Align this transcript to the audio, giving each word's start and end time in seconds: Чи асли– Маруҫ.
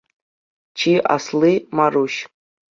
Чи 0.79 0.91
асли– 1.17 1.53
Маруҫ. 1.81 2.21